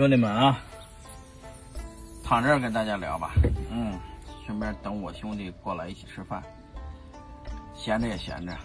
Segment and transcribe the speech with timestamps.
[0.00, 0.58] 兄弟们啊，
[2.24, 3.32] 躺这儿跟大家聊吧。
[3.70, 4.00] 嗯，
[4.46, 6.42] 顺便等我兄弟过来一起吃饭。
[7.74, 8.56] 闲着也闲着。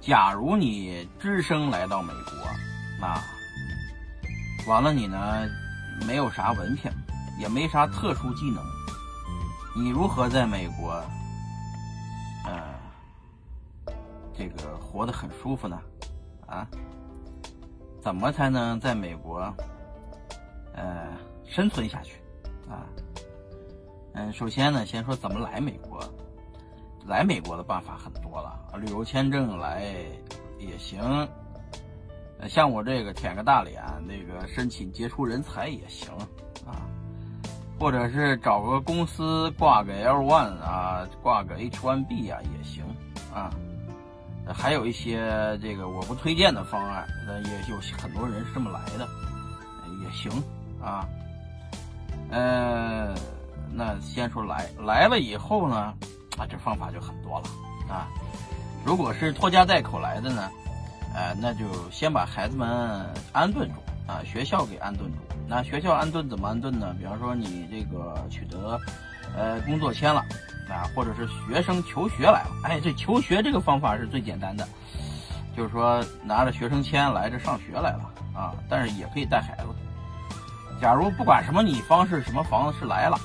[0.00, 2.34] 假如你只身来到美国，
[3.00, 3.20] 那
[4.70, 5.18] 完了你呢，
[6.06, 6.88] 没有啥文凭，
[7.36, 8.62] 也没啥特殊技能，
[9.74, 11.02] 你如何在美国，
[12.44, 12.62] 呃，
[14.38, 15.76] 这个活得很舒服呢？
[16.46, 16.64] 啊？
[18.06, 19.52] 怎么才能在美国，
[20.76, 21.08] 呃，
[21.44, 22.22] 生存下去？
[22.70, 22.86] 啊？
[24.14, 25.98] 嗯，首先呢，先说怎么来美国。
[27.04, 29.92] 来美国的办法很多了，旅游签证来
[30.56, 31.26] 也行，
[32.48, 36.08] 像我这个舔个大脸，那个申请杰出人才也行
[36.64, 36.86] 啊，
[37.76, 42.84] 或者是找个公司挂个 L1 啊，挂个 H1B 啊也行
[43.34, 43.52] 啊，
[44.54, 49.08] 还有一些这个我不推荐的方案，那也有很多人是这么来的，
[50.02, 50.30] 也行
[50.80, 51.06] 啊，
[52.30, 53.14] 呃，
[53.72, 55.94] 那先说来来了以后呢？
[56.38, 57.48] 啊，这方法就很多了
[57.88, 58.08] 啊！
[58.84, 60.50] 如果是拖家带口来的呢，
[61.14, 63.74] 呃，那就先把孩子们安顿住
[64.06, 65.16] 啊，学校给安顿住。
[65.48, 66.94] 那学校安顿怎么安顿呢？
[66.98, 68.78] 比方说你这个取得
[69.36, 70.24] 呃工作签了
[70.68, 74.66] 啊，或者是学生求学来了，哎，这求学这个方法是最简单的，
[75.56, 79.66] 就是说拿着学生签来这上学来了啊，但是也可以带孩子。
[80.80, 83.18] 假如不管什么你方式，什么房子是来了。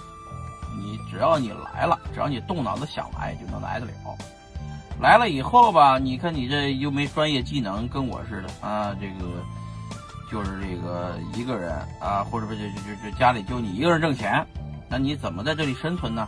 [0.78, 3.92] 你只要你来了，只要你动脑子想来，就能来得了。
[5.02, 9.44] 来了以后吧，你看你这又没专业技能，跟我似的啊，这个
[10.32, 14.46] 就是这个一个人啊，或者不就就就就家里就你一个人挣钱，
[14.92, 16.28] 那你怎么在这里生存呢？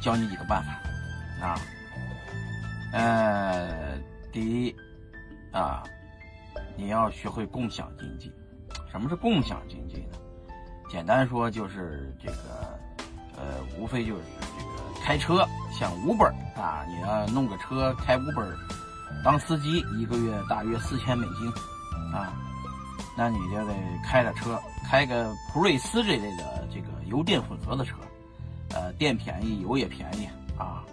[0.00, 1.60] 教你几个办法啊，
[2.92, 3.98] 呃，
[4.32, 4.74] 第一
[5.52, 5.82] 啊，
[6.76, 8.32] 你要学会共享经济。
[8.90, 10.16] 什么是共享经济呢？
[10.88, 12.78] 简单说就是这个，
[13.36, 14.22] 呃，无非就是
[14.58, 15.44] 这个开车，
[15.78, 18.56] 像五本啊，你要弄个车开五本
[19.22, 21.52] 当司机一个月大约四千美金，
[22.14, 22.32] 啊，
[23.16, 27.96] 那你就得开着车，开个普锐斯这类的这个油电混合的车，
[28.74, 30.28] 呃，电便宜，油也便宜
[30.58, 30.84] 啊，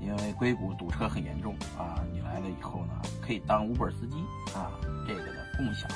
[0.00, 2.94] 因为硅谷堵车很严重啊，你来了以后呢，
[3.24, 4.16] 可以当 Uber 司机
[4.54, 4.72] 啊，
[5.06, 5.88] 这个的共享。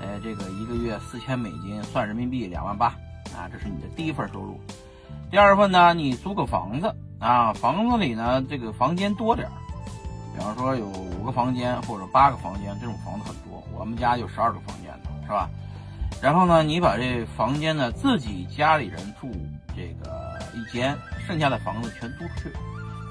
[0.00, 2.88] 呃，这个一个月四千美金，算人民币两万八
[3.34, 4.60] 啊，这是你的第一份收入。
[5.30, 9.52] 第二份呢，你租个房子啊，房子里呢这个房间多点儿，
[10.36, 13.64] 比方说有五个房间或者八个房间，这种房子很多。
[13.72, 15.48] 我们家有十二个房间的，是吧？
[16.20, 19.32] 然后呢，你把这房间呢自己家里人住
[19.74, 20.94] 这个一间，
[21.26, 22.52] 剩下的房子全租出去，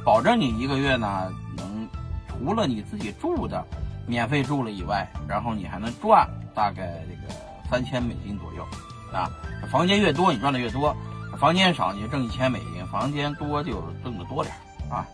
[0.05, 1.89] 保证你一个月呢能
[2.29, 3.65] 除了你自己住的
[4.05, 6.29] 免费住了以外，然后你还能赚。
[6.53, 7.33] 大概这个
[7.69, 8.63] 三千美金左右，
[9.11, 9.29] 啊，
[9.69, 10.95] 房间越多你赚的越多，
[11.37, 14.55] 房间少你就挣一千美金，房间多就挣的多点
[14.89, 15.05] 啊，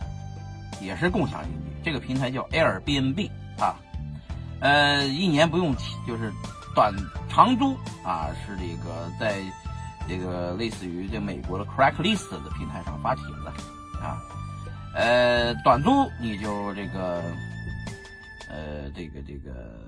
[0.82, 1.71] 也是共享经济。
[1.84, 3.76] 这个平台叫 Airbnb 啊，
[4.60, 6.32] 呃，一年不用提就是
[6.76, 6.94] 短
[7.30, 9.42] 长租啊，是这个在
[10.08, 13.48] 这个类似于这美国的 Craigslist 的平台上发帖子
[14.02, 14.22] 啊，
[14.94, 17.24] 呃，短租你就这个
[18.50, 19.80] 呃这个这个。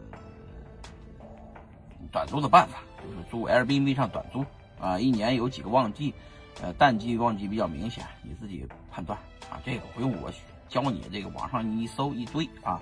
[2.11, 4.45] 短租的办法就是租 Airbnb 上短租
[4.79, 6.13] 啊，一年有几个旺季，
[6.61, 9.17] 呃，淡季旺季比较明显，你自己判断
[9.49, 10.31] 啊，这个不用我
[10.69, 12.79] 教你，这个网上你一搜一堆啊。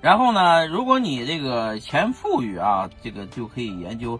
[0.00, 4.18] 然后呢，如果你这个钱富裕啊，这个就可以研究，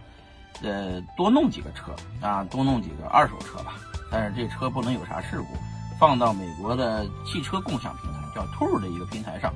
[0.63, 3.75] 呃，多弄几个车啊，多弄几个二手车吧，
[4.11, 5.47] 但是这车不能有啥事故，
[5.99, 9.53] 放到美国的汽车共享平台叫 t o r 的一个平台上，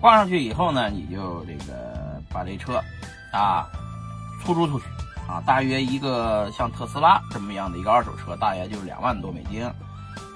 [0.00, 1.98] 挂上去以后呢，你就这个。
[2.30, 2.78] 把这车，
[3.32, 3.66] 啊，
[4.44, 4.84] 出租出去，
[5.26, 9.66] 啊，大约一个像特斯拉这么样的一个二手车，大约就是两万多美金，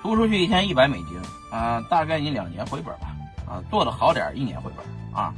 [0.02, 1.16] 租出去一天一百美金，
[1.50, 3.14] 啊，大概你两年回本吧，
[3.46, 4.84] 啊，做的好点一年回本，
[5.16, 5.32] 啊，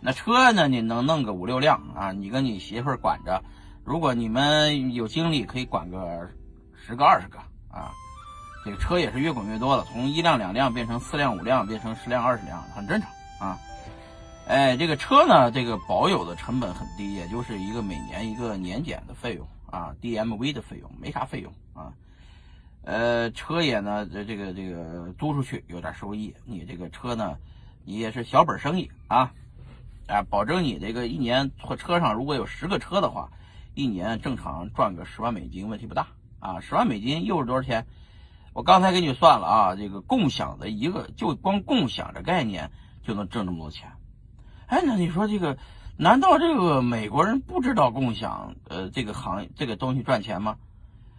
[0.00, 3.42] 那车呢，你能弄个五六辆，啊，你跟你媳妇管着，
[3.84, 6.26] 如果你们有精力，可以管个
[6.74, 7.38] 十个二十个，
[7.70, 7.92] 啊，
[8.64, 13.58] 这个车也是越滚越多了，从一辆两辆变成四辆五辆，变成十辆二十辆，很正常，啊。
[14.46, 21.92] 哎，这个车呢，这个保有的成本很低，也就是一个每年一个年检的费用啊，DMV 的费用，没啥费用啊。
[22.82, 27.36] 呃，车也呢，这这个这个租出去有点收益，你这个车呢，
[27.84, 29.32] 你也是小本生意啊，
[30.06, 33.30] 啊，保证你这个一年车车上如果有十个车的话，
[33.74, 36.08] 一年正常赚个十万美金问题不大
[36.40, 37.86] 啊，十万美金又是多少钱？
[38.54, 42.70] 我刚才给你算了啊，这个共享的一个就光共享这概念
[43.02, 43.92] 就能挣这么多钱。
[44.66, 45.58] 哎，那你说这个，
[45.98, 50.56] 难道这个美国人不知道共享呃这个行这个东西赚钱吗？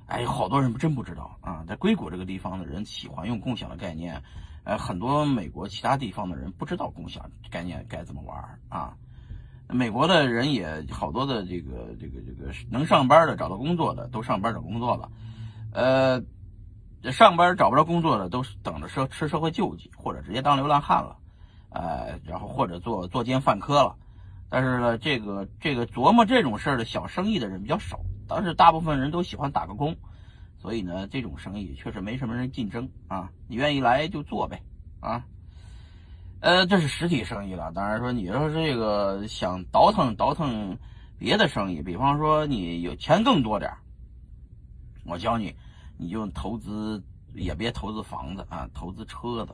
[0.09, 4.19] 哎，好多人真不知道啊，在硅谷这个地方的人喜欢用共享的概念，
[4.63, 8.95] 呃，很多美国其他地方的人不知道共享概念该怎么玩啊。
[9.67, 15.11] 美国的人也好多的这个这个这个能上班的找到工作的都上班找工作了，
[15.73, 21.17] 呃，上班找不着工作的都是等着社吃社会救济或者直接当流浪汉了，
[21.69, 23.95] 呃，然后或者做作奸犯科了。
[24.49, 29.97] 但是呢，这个这个琢磨这种事儿的小生意的人比较少，但是大部分人都喜欢打个工，
[30.61, 34.61] 所以呢，这种生意确实没什么人竞争啊，你愿意来就做呗
[34.99, 35.25] 啊。
[36.41, 37.71] 呃，这是实体生意了。
[37.73, 40.77] 当然说，你要是这个想倒腾倒腾
[41.17, 43.73] 别的生意，比方说你有钱更多点
[45.03, 45.53] 我教你，
[45.97, 47.03] 你就投资，
[47.33, 49.53] 也别投资房子啊，投资车子。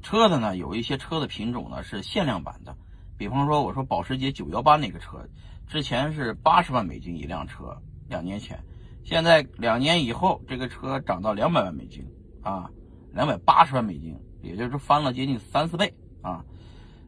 [0.00, 2.74] 车子呢，有一些车的品种呢是限量版的，
[3.18, 5.28] 比方说我说保时捷九幺八那个车，
[5.66, 7.76] 之前是八十万美金一辆车，
[8.08, 8.58] 两年前，
[9.04, 12.06] 现在两年以后这个车涨到两百万美金
[12.42, 12.70] 啊，
[13.12, 15.92] 两百八十万美金，也就是翻了接近三四倍。
[16.22, 16.44] 啊，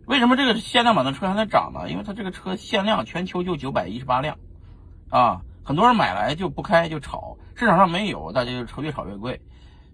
[0.07, 1.91] 为什么这个限量版的车还在涨呢？
[1.91, 4.39] 因为它这个车限量，全球就九百一十八辆，
[5.11, 9.41] 啊，很多人买来就不开就炒，市场上没有，大家就炒越炒越贵，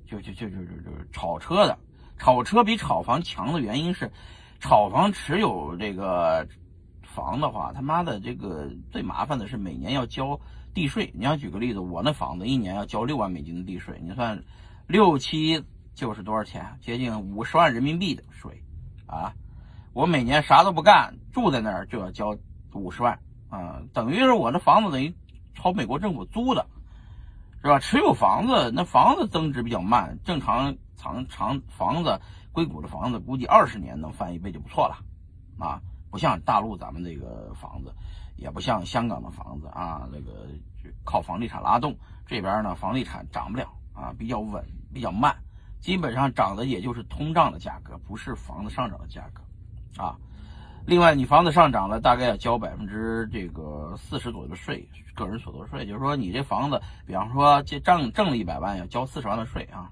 [0.07, 1.79] 就就就就就就炒车的，
[2.19, 4.11] 炒车比炒房强的原因是，
[4.61, 6.47] 炒房持有这个
[7.14, 10.40] 房的话，他妈的这个最麻烦的是每年要交
[10.75, 11.12] 地税。
[11.14, 14.43] 你要举个例子，我那房子一年要交六万美金的地税，你算
[14.88, 15.64] 六七
[15.94, 16.76] 就是多少钱？
[16.81, 18.61] 接近五十万人民币的税。
[19.06, 19.32] 啊，
[19.93, 22.37] 我每年啥都不干，住在那儿就要交
[22.72, 25.14] 五十万啊，等于是我那房子等于
[25.55, 26.66] 朝美国政府租的，
[27.62, 27.78] 是吧？
[27.78, 32.19] 持有房子，那房子增值比较慢，正常长长房子，
[32.50, 34.96] 硅谷的房子估计二十年能翻一倍就不错了，
[35.64, 35.81] 啊，
[36.14, 37.93] 不像大陆咱们这个房子，
[38.37, 40.46] 也不像香港的房子啊，那个
[41.02, 45.34] 靠房地产拉动，这边呢房地产涨不了啊，比较稳，比较慢。
[45.81, 50.16] 基本上涨的也就是通胀的价格，不是房子上涨的价格，啊，
[50.87, 59.90] 另外你房子上涨了，大概要交百分之这个四十左右的税，个人所得税，就是说你这房子，比方说这挣挣了一百万，要交四十万的税啊，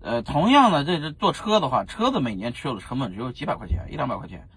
[0.00, 4.48] 呃，同样的，这这坐车的话，车子每年持有的成本只有几百块钱，一两百块钱，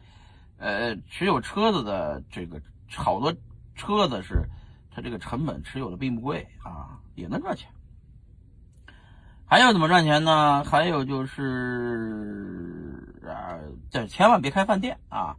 [0.60, 2.62] 呃，持有车子的这个
[2.94, 3.34] 好多
[3.76, 4.44] 车子是，
[4.92, 7.70] 它这个成本持有的并不贵啊，也能赚钱。
[9.46, 10.64] 还有怎么赚钱呢？
[10.64, 13.58] 还有就是啊，
[13.90, 15.36] 这千万别开饭店啊！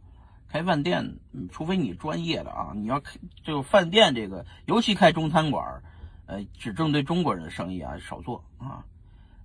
[0.49, 1.17] 开饭店，
[1.49, 5.81] 除非你专业的啊，你要开就饭店这个，尤其开中餐馆，
[6.25, 8.83] 呃，只针对中国人的生意啊，少做啊。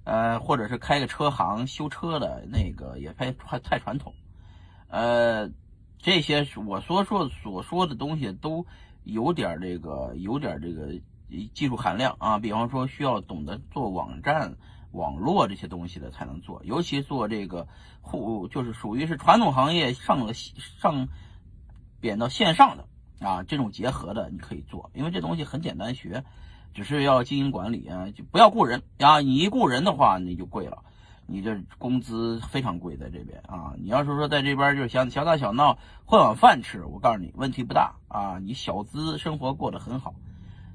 [0.03, 4.13] 呃，或者是开个车行修车的那个，也太太传统。
[4.89, 5.49] 呃，
[5.99, 8.67] 这些我所说所说的东西都
[9.05, 11.01] 有点这个，有点这个。
[11.55, 14.57] 技术含量啊，比方说需要懂得做网站、
[14.93, 17.67] 网络这些东西的才能做，尤其做这个
[18.01, 21.09] 互就是属于是传统行业上了上
[22.01, 22.87] 贬到线上的
[23.19, 26.23] 啊，这种结合的你可以做，因为这东西很简单学，
[26.75, 30.85] 只是要经营管理啊，就不要雇人啊，你一雇人的话你就贵了，
[31.27, 40.15] 你这工资非常贵在这边啊，你要是说在这边就是想小打小闹混碗饭吃，我告诉你问题不大啊，你小资生活过得很好。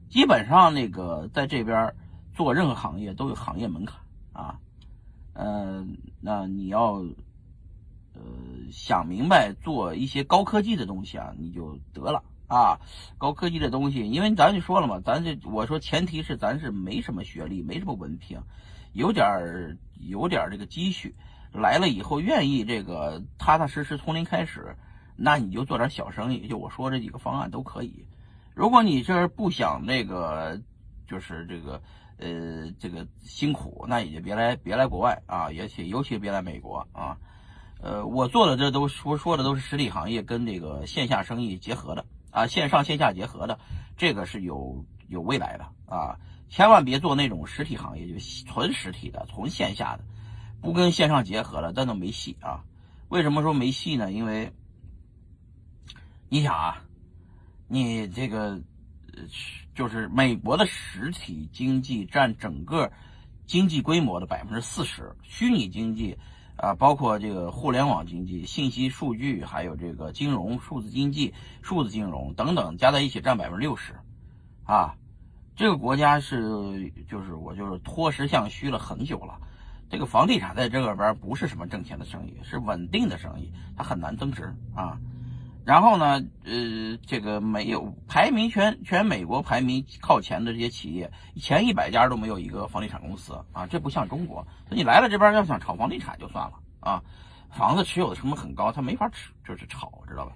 [0.09, 1.95] 基本上那个在这边
[2.33, 4.01] 做任何行业都有行业门槛
[4.33, 4.59] 啊，
[5.33, 6.95] 嗯，那你要
[8.13, 8.21] 呃
[8.73, 12.79] 想明白做一些高科技的东西啊，你就得了啊。
[13.17, 18.41] 高科技的东西，因为咱就说了嘛，咱这我说前提是咱是没什么学历，没什么文凭，
[18.93, 21.15] 有点儿有点儿这个积蓄，
[21.53, 24.75] 来了以后愿意这个踏踏实实从零开始，
[25.15, 28.05] 那你就做点小生意，就我说这几个方案都可以。
[28.53, 30.59] 如果你这不想那个，
[31.07, 31.81] 就是这个，
[32.17, 37.17] 呃，这个辛苦，那也就别来，别来国外啊，也且尤其别来美国啊。
[37.81, 43.57] 呃，我做的这都说说的都是实体行业跟这个线下生意结合的啊，线上线下结合的，
[43.97, 46.17] 这个是有有未来的啊。
[46.51, 50.03] 千万别做那种实体行业，就纯实体的、纯线下的，
[50.61, 52.63] 不跟线上结合了，那都没戏啊。
[53.09, 54.11] 为什么说没戏呢？
[54.11, 54.53] 因为
[56.29, 56.83] 你想啊。
[57.73, 58.59] 你这个，
[59.73, 62.91] 就是美国的实体经济占整个
[63.45, 66.17] 经济规模的百分之四十，虚拟经济
[66.57, 73.93] 啊，包括这个互联网经济、信息数据，还有这个金融、数字经济、数字金融等等，加在一起占百分之六十，
[74.65, 74.93] 啊，
[75.55, 79.37] 这个国家是就是我就是脱实向虚了很久了。
[79.89, 84.97] 这个房地产在这个边不是什么挣钱的生意，是稳定的生意，它很难增值啊。
[85.63, 94.47] 然后呢，呃，这个没有排名全全美国排名靠前的这些企业，前一百家都没有一个房地产公司啊，这不像中国。
[94.69, 97.03] 你来了这边要想炒房地产就算了啊，
[97.51, 100.31] 房子持有的成本很高，它没法持就是炒，知道吧？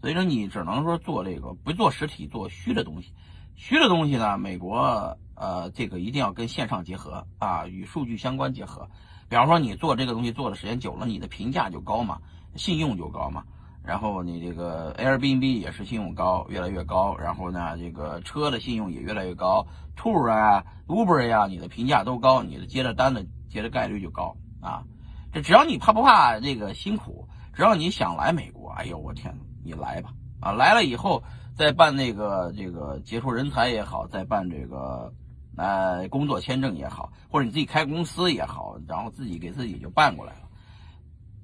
[0.00, 3.12] 所以说你只能说做这个不做实体，做虚的东西。
[3.54, 8.88] 虚的东西呢，美国呃这个一定要跟线上结合啊，与数据相关结合。
[9.28, 12.18] 比方说你做这个东西做的时间久了，你的评价就高嘛，
[12.56, 13.44] 信用就高嘛。
[13.84, 17.16] 然后你这个 Airbnb 也是信用高，越来越高。
[17.16, 19.66] 然后呢，这个车的信用也越来越高
[19.96, 24.84] ，Tour 啊，Uber 呀，你的评价都高，你的接的单的接的概率就高啊。
[25.32, 30.52] 这只要你怕不怕这个辛苦，只要你想来美国，哎呦我天，你来吧啊！
[30.52, 35.12] 来了以后再办那个这个杰出人才也好，再办这个
[35.56, 40.48] 呃工作签证也好，或者你自己开公司也好，然后自己给自己就办过来了。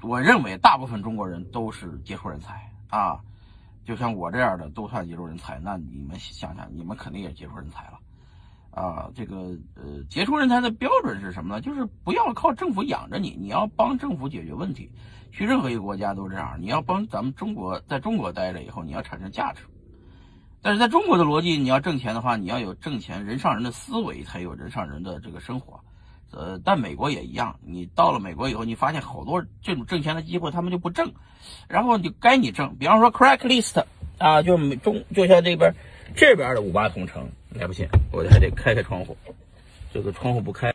[0.03, 3.21] 我认为大部分中国人都是杰出人才啊，
[3.85, 5.59] 就像我这样的都算杰出人才。
[5.61, 7.99] 那你们想想，你们肯定也杰出人才了
[8.71, 9.11] 啊。
[9.15, 11.61] 这个呃，杰出人才的标准是什么呢？
[11.61, 14.91] 就是不要靠政府养着你，你要帮政府解决问题。
[15.31, 19.62] 去任何一个国家都这样，你要帮咱们中国在中国待着以后，你要产生价值。
[20.62, 25.81] 但是在中国的逻辑，你要挣钱的话，你要有挣钱人上人的思维，才有人上人的这个生活。
[26.31, 31.12] 呃，但美国也一样，你到了美国以后，你发现好多这种挣钱的机会，他们就不挣，
[31.69, 32.77] 然后就该你挣。
[32.77, 33.83] 比方说 crack list
[34.19, 35.73] 啊，就中，就像这边
[36.15, 39.17] 这边的五八同城，来不行，我还得开开窗户，
[39.93, 40.75] 这个窗户不开。